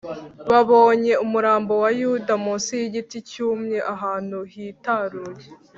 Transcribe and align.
babonye 0.49 1.13
umurambo 1.25 1.73
wa 1.83 1.89
yuda 1.99 2.33
munsi 2.43 2.71
y’igiti 2.81 3.17
cyumye 3.29 3.77
ahantu 3.93 4.37
hitaruye 4.51 5.47